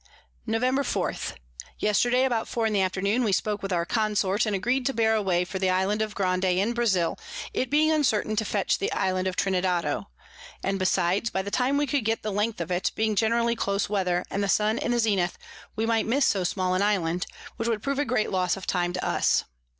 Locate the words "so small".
16.25-16.73